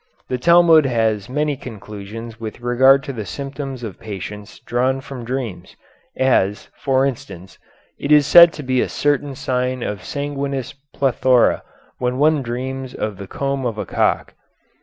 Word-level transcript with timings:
The 0.29 0.39
Talmud 0.39 0.87
has 0.87 1.29
many 1.29 1.55
conclusions 1.55 2.39
with 2.39 2.59
regard 2.61 3.03
to 3.03 3.13
the 3.13 3.23
symptoms 3.23 3.83
of 3.83 3.99
patients 3.99 4.57
drawn 4.57 4.99
from 4.99 5.23
dreams; 5.23 5.75
as, 6.17 6.69
for 6.75 7.05
instance, 7.05 7.59
it 7.99 8.11
is 8.11 8.25
said 8.25 8.51
to 8.53 8.63
be 8.63 8.81
a 8.81 8.89
certain 8.89 9.35
sign 9.35 9.83
of 9.83 10.03
sanguineous 10.03 10.73
plethora 10.95 11.61
when 11.99 12.17
one 12.17 12.41
dreams 12.41 12.95
of 12.95 13.17
the 13.17 13.27
comb 13.27 13.63
of 13.63 13.77
a 13.77 13.85
cock. 13.85 14.33